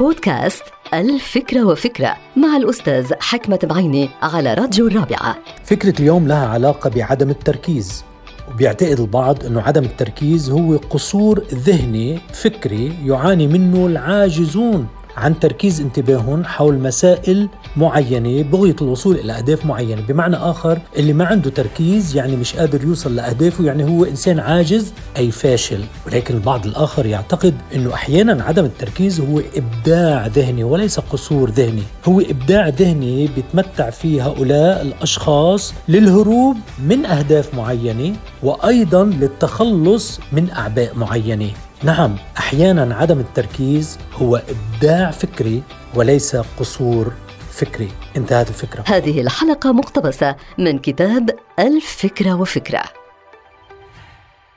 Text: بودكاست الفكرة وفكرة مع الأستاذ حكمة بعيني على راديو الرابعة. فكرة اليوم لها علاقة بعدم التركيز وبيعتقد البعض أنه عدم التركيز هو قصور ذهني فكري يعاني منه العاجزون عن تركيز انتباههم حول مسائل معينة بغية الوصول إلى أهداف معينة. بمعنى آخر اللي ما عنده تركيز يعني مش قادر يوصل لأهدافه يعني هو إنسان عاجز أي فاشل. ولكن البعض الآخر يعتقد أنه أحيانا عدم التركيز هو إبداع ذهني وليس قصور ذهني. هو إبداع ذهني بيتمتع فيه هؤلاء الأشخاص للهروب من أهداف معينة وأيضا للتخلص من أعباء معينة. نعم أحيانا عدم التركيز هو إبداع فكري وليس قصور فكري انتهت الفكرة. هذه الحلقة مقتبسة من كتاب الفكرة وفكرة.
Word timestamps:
بودكاست 0.00 0.62
الفكرة 0.94 1.64
وفكرة 1.64 2.16
مع 2.36 2.56
الأستاذ 2.56 3.12
حكمة 3.20 3.58
بعيني 3.62 4.10
على 4.22 4.54
راديو 4.54 4.86
الرابعة. 4.86 5.36
فكرة 5.64 6.00
اليوم 6.00 6.28
لها 6.28 6.46
علاقة 6.46 6.90
بعدم 6.90 7.30
التركيز 7.30 8.04
وبيعتقد 8.50 9.00
البعض 9.00 9.44
أنه 9.44 9.62
عدم 9.62 9.84
التركيز 9.84 10.50
هو 10.50 10.76
قصور 10.76 11.42
ذهني 11.54 12.18
فكري 12.32 12.92
يعاني 13.04 13.46
منه 13.46 13.86
العاجزون 13.86 14.86
عن 15.16 15.40
تركيز 15.40 15.80
انتباههم 15.80 16.44
حول 16.44 16.78
مسائل 16.78 17.48
معينة 17.76 18.42
بغية 18.42 18.76
الوصول 18.82 19.16
إلى 19.16 19.32
أهداف 19.32 19.66
معينة. 19.66 20.02
بمعنى 20.02 20.36
آخر 20.36 20.78
اللي 20.96 21.12
ما 21.12 21.24
عنده 21.24 21.50
تركيز 21.50 22.16
يعني 22.16 22.36
مش 22.36 22.56
قادر 22.56 22.84
يوصل 22.84 23.14
لأهدافه 23.16 23.64
يعني 23.64 23.84
هو 23.84 24.04
إنسان 24.04 24.38
عاجز 24.38 24.92
أي 25.16 25.30
فاشل. 25.30 25.84
ولكن 26.06 26.34
البعض 26.34 26.66
الآخر 26.66 27.06
يعتقد 27.06 27.54
أنه 27.74 27.94
أحيانا 27.94 28.44
عدم 28.44 28.64
التركيز 28.64 29.20
هو 29.20 29.42
إبداع 29.56 30.26
ذهني 30.26 30.64
وليس 30.64 31.00
قصور 31.00 31.50
ذهني. 31.50 31.82
هو 32.04 32.20
إبداع 32.20 32.68
ذهني 32.68 33.26
بيتمتع 33.26 33.90
فيه 33.90 34.26
هؤلاء 34.26 34.82
الأشخاص 34.82 35.74
للهروب 35.88 36.56
من 36.88 37.06
أهداف 37.06 37.54
معينة 37.54 38.16
وأيضا 38.42 39.04
للتخلص 39.04 40.20
من 40.32 40.50
أعباء 40.50 40.94
معينة. 40.96 41.50
نعم 41.82 42.16
أحيانا 42.38 42.94
عدم 42.94 43.18
التركيز 43.20 43.98
هو 44.14 44.42
إبداع 44.48 45.10
فكري 45.10 45.62
وليس 45.94 46.36
قصور 46.36 47.12
فكري 47.54 47.90
انتهت 48.16 48.48
الفكرة. 48.48 48.84
هذه 48.86 49.20
الحلقة 49.20 49.72
مقتبسة 49.72 50.36
من 50.58 50.78
كتاب 50.78 51.30
الفكرة 51.58 52.40
وفكرة. 52.40 53.03